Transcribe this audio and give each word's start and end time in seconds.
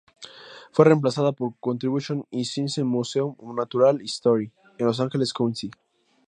Fue 0.71 0.85
reemplazada 0.85 1.31
por 1.31 1.53
"Contributions 1.59 2.23
in 2.31 2.43
Science, 2.43 2.83
Museum 2.83 3.35
of 3.37 3.55
Natural 3.55 4.01
History" 4.01 4.51
en 4.79 4.87
Los 4.87 4.99
Angeles 4.99 5.31
County. 5.31 5.69